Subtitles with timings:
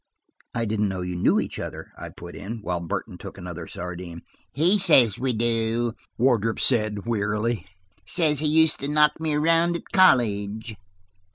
[0.55, 4.23] "I didn't know you knew each other," I put in, while Burton took another sardine.
[4.51, 7.67] "He says we do," Wardrop said wearily;
[8.03, 10.75] "says he used to knock me around at college."